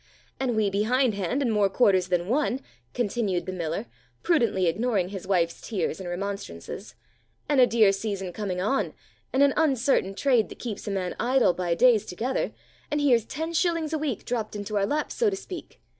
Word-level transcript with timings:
"And 0.39 0.55
we 0.55 0.71
behindhand 0.71 1.43
in 1.43 1.51
more 1.51 1.69
quarters 1.69 2.07
than 2.07 2.27
one," 2.27 2.61
continued 2.95 3.45
the 3.45 3.51
miller, 3.51 3.85
prudently 4.23 4.65
ignoring 4.65 5.09
his 5.09 5.27
wife's 5.27 5.61
tears 5.61 5.99
and 5.99 6.09
remonstrances, 6.09 6.95
"and 7.47 7.61
a 7.61 7.67
dear 7.67 7.91
season 7.91 8.33
coming 8.33 8.59
on, 8.59 8.95
and 9.31 9.43
an 9.43 9.53
uncertain 9.55 10.15
trade 10.15 10.49
that 10.49 10.57
keeps 10.57 10.87
a 10.87 10.91
man 10.91 11.15
idle 11.19 11.53
by 11.53 11.75
days 11.75 12.07
together, 12.07 12.51
and 12.89 12.99
here's 12.99 13.25
ten 13.25 13.53
shillings 13.53 13.93
a 13.93 13.99
week 13.99 14.25
dropped 14.25 14.55
into 14.55 14.75
our 14.75 14.87
laps, 14.87 15.13
so 15.13 15.29
to 15.29 15.35
speak. 15.35 15.79